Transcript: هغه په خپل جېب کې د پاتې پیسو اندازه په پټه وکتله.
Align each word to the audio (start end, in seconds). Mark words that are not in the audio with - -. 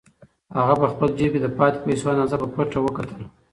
هغه 0.57 0.73
په 0.81 0.87
خپل 0.93 1.09
جېب 1.17 1.31
کې 1.33 1.39
د 1.43 1.47
پاتې 1.57 1.77
پیسو 1.85 2.05
اندازه 2.11 2.35
په 2.41 2.47
پټه 2.55 2.79
وکتله. 2.81 3.25